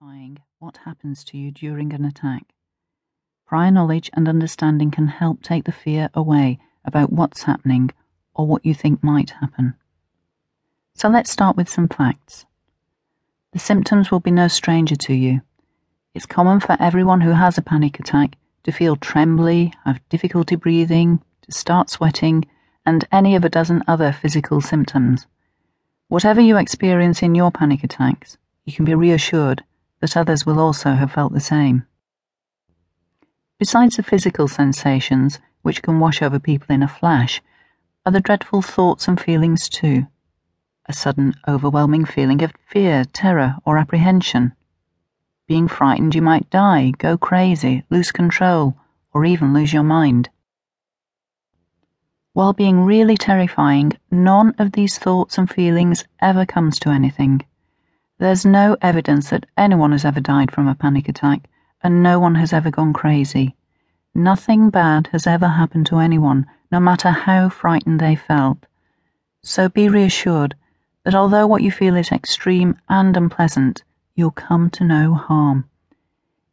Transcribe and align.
terrifying 0.00 0.38
what 0.60 0.76
happens 0.84 1.24
to 1.24 1.36
you 1.36 1.50
during 1.50 1.92
an 1.92 2.04
attack. 2.04 2.44
Prior 3.46 3.70
knowledge 3.70 4.10
and 4.12 4.28
understanding 4.28 4.92
can 4.92 5.08
help 5.08 5.42
take 5.42 5.64
the 5.64 5.72
fear 5.72 6.08
away 6.14 6.58
about 6.84 7.12
what's 7.12 7.42
happening 7.42 7.90
or 8.34 8.46
what 8.46 8.64
you 8.64 8.74
think 8.74 9.02
might 9.02 9.30
happen. 9.30 9.74
So 10.94 11.08
let's 11.08 11.30
start 11.30 11.56
with 11.56 11.68
some 11.68 11.88
facts. 11.88 12.46
The 13.52 13.58
symptoms 13.58 14.10
will 14.10 14.20
be 14.20 14.30
no 14.30 14.46
stranger 14.46 14.94
to 14.94 15.14
you. 15.14 15.40
It's 16.14 16.26
common 16.26 16.60
for 16.60 16.76
everyone 16.78 17.22
who 17.22 17.32
has 17.32 17.58
a 17.58 17.62
panic 17.62 17.98
attack 17.98 18.36
to 18.64 18.72
feel 18.72 18.94
trembly, 18.94 19.72
have 19.84 20.06
difficulty 20.10 20.54
breathing, 20.54 21.20
to 21.42 21.52
start 21.52 21.90
sweating, 21.90 22.44
and 22.86 23.04
any 23.10 23.34
of 23.34 23.44
a 23.44 23.48
dozen 23.48 23.82
other 23.88 24.12
physical 24.12 24.60
symptoms. 24.60 25.26
Whatever 26.06 26.40
you 26.40 26.56
experience 26.56 27.20
in 27.20 27.34
your 27.34 27.50
panic 27.50 27.82
attacks, 27.82 28.38
you 28.64 28.72
can 28.72 28.84
be 28.84 28.94
reassured 28.94 29.64
that 30.00 30.16
others 30.16 30.46
will 30.46 30.60
also 30.60 30.92
have 30.92 31.12
felt 31.12 31.32
the 31.32 31.40
same. 31.40 31.86
Besides 33.58 33.96
the 33.96 34.02
physical 34.02 34.46
sensations, 34.46 35.40
which 35.62 35.82
can 35.82 35.98
wash 35.98 36.22
over 36.22 36.38
people 36.38 36.72
in 36.74 36.82
a 36.82 36.88
flash, 36.88 37.42
are 38.06 38.12
the 38.12 38.20
dreadful 38.20 38.62
thoughts 38.62 39.08
and 39.08 39.20
feelings 39.20 39.68
too. 39.68 40.06
A 40.86 40.92
sudden, 40.92 41.34
overwhelming 41.46 42.04
feeling 42.04 42.42
of 42.42 42.52
fear, 42.66 43.04
terror, 43.04 43.56
or 43.64 43.76
apprehension. 43.76 44.52
Being 45.46 45.68
frightened 45.68 46.14
you 46.14 46.22
might 46.22 46.48
die, 46.50 46.92
go 46.98 47.18
crazy, 47.18 47.84
lose 47.90 48.12
control, 48.12 48.76
or 49.12 49.24
even 49.24 49.52
lose 49.52 49.72
your 49.72 49.82
mind. 49.82 50.30
While 52.32 52.52
being 52.52 52.84
really 52.84 53.16
terrifying, 53.16 53.98
none 54.10 54.54
of 54.58 54.72
these 54.72 54.96
thoughts 54.96 55.36
and 55.36 55.50
feelings 55.50 56.04
ever 56.20 56.46
comes 56.46 56.78
to 56.80 56.90
anything. 56.90 57.42
There's 58.18 58.44
no 58.44 58.76
evidence 58.82 59.30
that 59.30 59.46
anyone 59.56 59.92
has 59.92 60.04
ever 60.04 60.20
died 60.20 60.50
from 60.50 60.66
a 60.66 60.74
panic 60.74 61.08
attack, 61.08 61.48
and 61.82 62.02
no 62.02 62.18
one 62.18 62.34
has 62.34 62.52
ever 62.52 62.70
gone 62.70 62.92
crazy. 62.92 63.54
Nothing 64.12 64.70
bad 64.70 65.08
has 65.12 65.26
ever 65.26 65.46
happened 65.46 65.86
to 65.86 65.98
anyone, 65.98 66.46
no 66.72 66.80
matter 66.80 67.10
how 67.10 67.48
frightened 67.48 68.00
they 68.00 68.16
felt. 68.16 68.66
So 69.42 69.68
be 69.68 69.88
reassured 69.88 70.56
that 71.04 71.14
although 71.14 71.46
what 71.46 71.62
you 71.62 71.70
feel 71.70 71.94
is 71.94 72.10
extreme 72.10 72.76
and 72.88 73.16
unpleasant, 73.16 73.84
you'll 74.16 74.32
come 74.32 74.68
to 74.70 74.84
no 74.84 75.14
harm. 75.14 75.70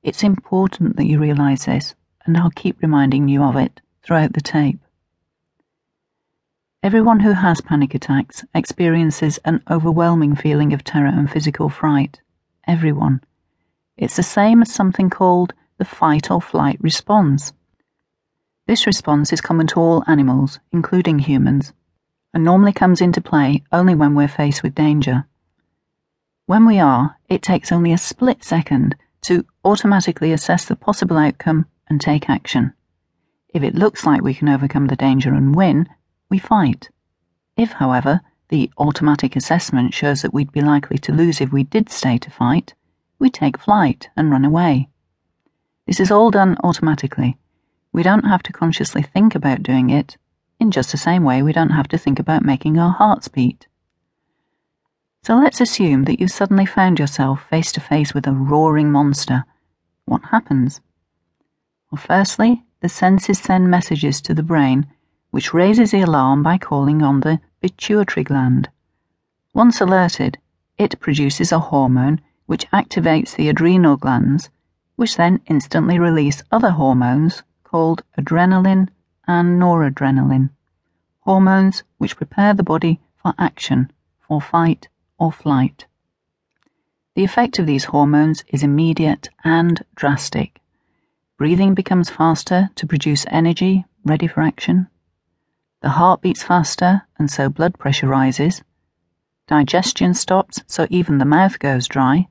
It's 0.03 0.21
important 0.21 0.97
that 0.97 1.07
you 1.07 1.19
realise 1.19 1.65
this, 1.65 1.95
and 2.25 2.37
I'll 2.37 2.51
keep 2.51 2.79
reminding 2.79 3.27
you 3.27 3.41
of 3.41 3.55
it 3.55 3.81
throughout 4.03 4.33
the 4.33 4.41
tape. 4.41 4.79
Everyone 6.85 7.21
who 7.21 7.31
has 7.31 7.61
panic 7.61 7.95
attacks 7.95 8.45
experiences 8.53 9.39
an 9.43 9.63
overwhelming 9.71 10.35
feeling 10.35 10.71
of 10.71 10.83
terror 10.83 11.07
and 11.07 11.27
physical 11.27 11.67
fright. 11.67 12.21
Everyone. 12.67 13.21
It's 13.97 14.17
the 14.17 14.21
same 14.21 14.61
as 14.61 14.71
something 14.71 15.09
called 15.09 15.55
the 15.79 15.83
fight 15.83 16.29
or 16.29 16.39
flight 16.39 16.77
response. 16.79 17.53
This 18.67 18.85
response 18.85 19.33
is 19.33 19.41
common 19.41 19.65
to 19.65 19.79
all 19.79 20.03
animals, 20.05 20.59
including 20.71 21.17
humans, 21.17 21.73
and 22.35 22.43
normally 22.43 22.71
comes 22.71 23.01
into 23.01 23.19
play 23.19 23.63
only 23.71 23.95
when 23.95 24.13
we're 24.13 24.27
faced 24.27 24.61
with 24.61 24.75
danger. 24.75 25.25
When 26.45 26.67
we 26.67 26.77
are, 26.77 27.17
it 27.27 27.41
takes 27.41 27.71
only 27.71 27.93
a 27.93 27.97
split 27.97 28.43
second 28.43 28.95
to 29.21 29.43
automatically 29.63 30.31
assess 30.31 30.65
the 30.65 30.75
possible 30.75 31.17
outcome 31.17 31.65
and 31.87 31.99
take 31.99 32.29
action. 32.29 32.73
If 33.55 33.63
it 33.63 33.73
looks 33.73 34.05
like 34.05 34.21
we 34.21 34.35
can 34.35 34.49
overcome 34.49 34.85
the 34.85 34.95
danger 34.95 35.33
and 35.33 35.55
win, 35.55 35.89
we 36.35 36.39
fight. 36.39 36.89
If, 37.55 37.71
however, 37.71 38.19
the 38.49 38.69
automatic 38.77 39.37
assessment 39.37 39.93
shows 39.93 40.21
that 40.21 40.33
we'd 40.33 40.51
be 40.51 40.59
likely 40.59 40.97
to 40.97 41.13
lose 41.13 41.39
if 41.39 41.53
we 41.53 41.63
did 41.63 41.89
stay 41.89 42.17
to 42.17 42.29
fight, 42.29 42.73
we 43.19 43.29
take 43.29 43.57
flight 43.57 44.09
and 44.17 44.29
run 44.29 44.43
away. 44.43 44.89
This 45.87 46.01
is 46.01 46.11
all 46.11 46.31
done 46.31 46.57
automatically. 46.61 47.37
We 47.93 48.03
don't 48.03 48.25
have 48.25 48.43
to 48.43 48.51
consciously 48.51 49.01
think 49.01 49.33
about 49.33 49.63
doing 49.63 49.89
it, 49.89 50.17
in 50.59 50.71
just 50.71 50.91
the 50.91 50.97
same 50.97 51.23
way 51.23 51.41
we 51.41 51.53
don't 51.53 51.77
have 51.79 51.87
to 51.87 51.97
think 51.97 52.19
about 52.19 52.43
making 52.43 52.77
our 52.77 52.91
hearts 52.91 53.29
beat. 53.29 53.67
So 55.23 55.37
let's 55.37 55.61
assume 55.61 56.03
that 56.03 56.19
you 56.19 56.27
suddenly 56.27 56.65
found 56.65 56.99
yourself 56.99 57.47
face 57.49 57.71
to 57.71 57.79
face 57.79 58.13
with 58.13 58.27
a 58.27 58.33
roaring 58.33 58.91
monster. 58.91 59.45
What 60.03 60.21
happens? 60.31 60.81
Well, 61.89 62.01
firstly, 62.05 62.65
the 62.81 62.89
senses 62.89 63.39
send 63.39 63.71
messages 63.71 64.19
to 64.23 64.33
the 64.33 64.43
brain 64.43 64.87
which 65.35 65.53
raises 65.53 65.91
the 65.91 65.99
alarm 65.99 66.41
by 66.41 66.57
calling 66.57 67.01
on 67.01 67.19
the 67.19 67.37
pituitary 67.61 68.23
gland. 68.23 68.69
Once 69.53 69.81
alerted, 69.81 70.37
it 70.77 70.97
produces 71.01 71.51
a 71.51 71.59
hormone 71.59 72.21
which 72.45 72.65
activates 72.71 73.35
the 73.35 73.49
adrenal 73.49 73.97
glands, 73.97 74.49
which 74.95 75.17
then 75.17 75.41
instantly 75.47 75.99
release 75.99 76.41
other 76.53 76.69
hormones 76.69 77.43
called 77.65 78.01
adrenaline 78.17 78.87
and 79.27 79.61
noradrenaline, 79.61 80.49
hormones 81.19 81.83
which 81.97 82.15
prepare 82.15 82.53
the 82.53 82.63
body 82.63 83.01
for 83.17 83.33
action, 83.37 83.91
for 84.25 84.39
fight 84.39 84.87
or 85.19 85.33
flight. 85.33 85.85
The 87.15 87.25
effect 87.25 87.59
of 87.59 87.65
these 87.65 87.83
hormones 87.83 88.45
is 88.47 88.63
immediate 88.63 89.27
and 89.43 89.83
drastic. 89.95 90.61
Breathing 91.37 91.73
becomes 91.73 92.09
faster 92.09 92.69
to 92.75 92.87
produce 92.87 93.25
energy 93.29 93.83
ready 94.05 94.27
for 94.27 94.39
action. 94.39 94.87
The 95.81 95.89
heart 95.89 96.21
beats 96.21 96.43
faster, 96.43 97.03
and 97.17 97.29
so 97.29 97.49
blood 97.49 97.77
pressure 97.77 98.07
rises. 98.07 98.63
Digestion 99.47 100.13
stops, 100.13 100.63
so 100.65 100.87
even 100.89 101.17
the 101.19 101.25
mouth 101.25 101.59
goes 101.59 101.87
dry. 101.87 102.27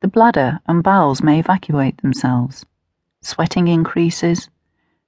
The 0.00 0.08
bladder 0.08 0.60
and 0.66 0.82
bowels 0.82 1.22
may 1.22 1.40
evacuate 1.40 2.00
themselves. 2.02 2.64
Sweating 3.22 3.66
increases. 3.66 4.48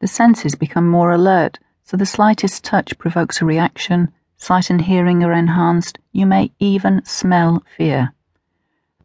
The 0.01 0.09
senses 0.09 0.55
become 0.55 0.89
more 0.89 1.13
alert, 1.13 1.59
so 1.85 1.97
the 1.97 2.07
slightest 2.07 2.65
touch 2.65 2.99
provokes 2.99 3.41
a 3.41 3.45
reaction. 3.45 4.13
Sight 4.37 4.71
and 4.71 4.81
hearing 4.81 5.23
are 5.23 5.33
enhanced. 5.33 5.99
You 6.13 6.27
may 6.27 6.53
even 6.59 7.05
smell 7.05 7.63
fear. 7.77 8.13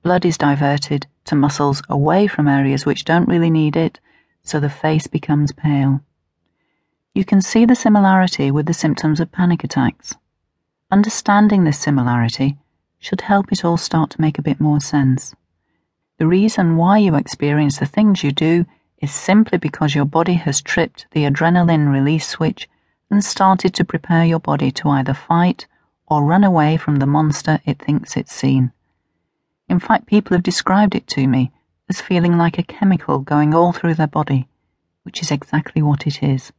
Blood 0.01 0.25
is 0.25 0.37
diverted 0.37 1.07
to 1.25 1.35
muscles 1.35 1.81
away 1.89 2.27
from 2.27 2.47
areas 2.47 2.85
which 2.85 3.05
don't 3.05 3.27
really 3.27 3.49
need 3.49 3.75
it, 3.75 3.99
so 4.43 4.59
the 4.59 4.69
face 4.69 5.07
becomes 5.07 5.51
pale. 5.51 6.01
You 7.15 7.23
can 7.23 7.43
see 7.43 7.65
the 7.65 7.75
similarity 7.75 8.49
with 8.49 8.65
the 8.65 8.73
symptoms 8.73 9.19
of 9.19 9.31
panic 9.31 9.63
attacks. 9.63 10.15
Understanding 10.89 11.63
this 11.63 11.77
similarity 11.77 12.57
should 12.97 13.21
help 13.21 13.51
it 13.51 13.63
all 13.63 13.77
start 13.77 14.09
to 14.11 14.21
make 14.21 14.39
a 14.39 14.43
bit 14.43 14.59
more 14.59 14.79
sense. 14.79 15.35
The 16.17 16.25
reason 16.25 16.75
why 16.75 16.97
you 16.97 17.13
experience 17.13 17.77
the 17.77 17.85
things 17.85 18.23
you 18.23 18.31
do 18.31 18.65
is 18.97 19.11
simply 19.11 19.59
because 19.59 19.93
your 19.93 20.05
body 20.05 20.33
has 20.33 20.59
tripped 20.59 21.05
the 21.11 21.25
adrenaline 21.25 21.93
release 21.93 22.27
switch 22.27 22.67
and 23.11 23.23
started 23.23 23.75
to 23.75 23.85
prepare 23.85 24.25
your 24.25 24.39
body 24.39 24.71
to 24.71 24.89
either 24.89 25.13
fight 25.13 25.67
or 26.07 26.23
run 26.23 26.43
away 26.43 26.77
from 26.77 26.95
the 26.95 27.05
monster 27.05 27.59
it 27.63 27.77
thinks 27.77 28.17
it's 28.17 28.33
seen. 28.33 28.71
In 29.69 29.79
fact, 29.79 30.07
people 30.07 30.35
have 30.35 30.43
described 30.43 30.95
it 30.95 31.05
to 31.09 31.27
me 31.27 31.51
as 31.87 32.01
feeling 32.01 32.39
like 32.39 32.57
a 32.57 32.63
chemical 32.63 33.19
going 33.19 33.53
all 33.53 33.71
through 33.71 33.93
their 33.93 34.07
body, 34.07 34.47
which 35.03 35.21
is 35.21 35.29
exactly 35.29 35.83
what 35.83 36.07
it 36.07 36.23
is. 36.23 36.51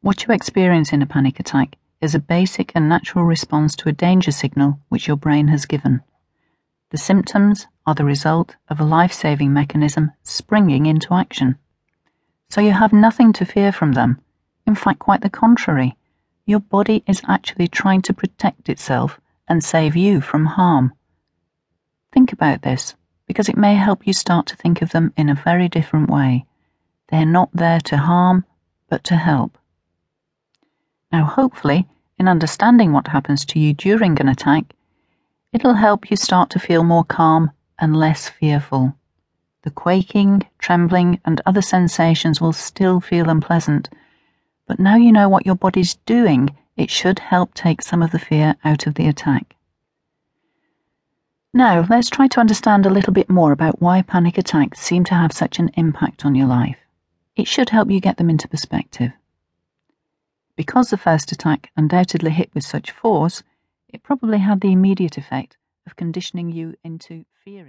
What 0.00 0.24
you 0.24 0.32
experience 0.32 0.92
in 0.92 1.02
a 1.02 1.06
panic 1.06 1.40
attack 1.40 1.74
is 2.00 2.14
a 2.14 2.20
basic 2.20 2.70
and 2.74 2.88
natural 2.88 3.24
response 3.24 3.74
to 3.76 3.88
a 3.88 3.92
danger 3.92 4.30
signal 4.30 4.78
which 4.88 5.08
your 5.08 5.16
brain 5.16 5.48
has 5.48 5.66
given. 5.66 6.02
The 6.90 6.98
symptoms 6.98 7.66
are 7.84 7.96
the 7.96 8.04
result 8.04 8.54
of 8.68 8.78
a 8.78 8.84
life 8.84 9.12
saving 9.12 9.52
mechanism 9.52 10.12
springing 10.22 10.86
into 10.86 11.14
action. 11.14 11.56
So 12.48 12.60
you 12.60 12.70
have 12.72 12.92
nothing 12.92 13.32
to 13.34 13.44
fear 13.44 13.72
from 13.72 13.92
them. 13.92 14.20
In 14.68 14.76
fact, 14.76 15.00
quite 15.00 15.20
the 15.20 15.30
contrary. 15.30 15.96
Your 16.46 16.60
body 16.60 17.02
is 17.08 17.20
actually 17.26 17.66
trying 17.66 18.02
to 18.02 18.14
protect 18.14 18.68
itself 18.68 19.20
and 19.48 19.64
save 19.64 19.96
you 19.96 20.20
from 20.20 20.46
harm. 20.46 20.92
Think 22.12 22.32
about 22.32 22.62
this, 22.62 22.94
because 23.26 23.48
it 23.48 23.56
may 23.56 23.74
help 23.74 24.06
you 24.06 24.12
start 24.12 24.46
to 24.46 24.56
think 24.56 24.80
of 24.80 24.90
them 24.90 25.12
in 25.16 25.28
a 25.28 25.34
very 25.34 25.68
different 25.68 26.08
way. 26.08 26.46
They're 27.08 27.26
not 27.26 27.50
there 27.52 27.80
to 27.80 27.96
harm, 27.96 28.44
but 28.88 29.02
to 29.04 29.16
help. 29.16 29.58
Now, 31.10 31.24
hopefully, 31.24 31.88
in 32.18 32.28
understanding 32.28 32.92
what 32.92 33.08
happens 33.08 33.44
to 33.46 33.58
you 33.58 33.72
during 33.72 34.20
an 34.20 34.28
attack, 34.28 34.74
it'll 35.52 35.74
help 35.74 36.10
you 36.10 36.16
start 36.16 36.50
to 36.50 36.58
feel 36.58 36.84
more 36.84 37.04
calm 37.04 37.50
and 37.78 37.96
less 37.96 38.28
fearful. 38.28 38.94
The 39.62 39.70
quaking, 39.70 40.46
trembling, 40.58 41.20
and 41.24 41.40
other 41.46 41.62
sensations 41.62 42.40
will 42.40 42.52
still 42.52 43.00
feel 43.00 43.28
unpleasant, 43.28 43.88
but 44.66 44.78
now 44.78 44.96
you 44.96 45.10
know 45.12 45.28
what 45.28 45.46
your 45.46 45.54
body's 45.54 45.94
doing, 46.06 46.50
it 46.76 46.90
should 46.90 47.18
help 47.18 47.54
take 47.54 47.82
some 47.82 48.02
of 48.02 48.10
the 48.10 48.18
fear 48.18 48.56
out 48.64 48.86
of 48.86 48.94
the 48.94 49.08
attack. 49.08 49.56
Now, 51.54 51.86
let's 51.88 52.10
try 52.10 52.28
to 52.28 52.40
understand 52.40 52.84
a 52.84 52.90
little 52.90 53.12
bit 53.12 53.30
more 53.30 53.52
about 53.52 53.80
why 53.80 54.02
panic 54.02 54.36
attacks 54.36 54.80
seem 54.80 55.04
to 55.04 55.14
have 55.14 55.32
such 55.32 55.58
an 55.58 55.70
impact 55.74 56.24
on 56.24 56.34
your 56.34 56.46
life. 56.46 56.76
It 57.34 57.48
should 57.48 57.70
help 57.70 57.90
you 57.90 58.00
get 58.00 58.18
them 58.18 58.28
into 58.28 58.46
perspective. 58.46 59.12
Because 60.58 60.90
the 60.90 60.96
first 60.96 61.30
attack 61.30 61.70
undoubtedly 61.76 62.32
hit 62.32 62.52
with 62.52 62.64
such 62.64 62.90
force, 62.90 63.44
it 63.88 64.02
probably 64.02 64.38
had 64.38 64.60
the 64.60 64.72
immediate 64.72 65.16
effect 65.16 65.56
of 65.86 65.94
conditioning 65.94 66.50
you 66.50 66.74
into 66.82 67.24
fearing. 67.44 67.66